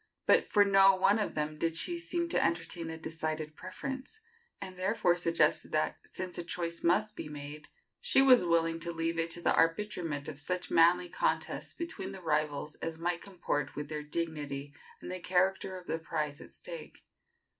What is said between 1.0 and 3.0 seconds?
of them did she seem to entertain a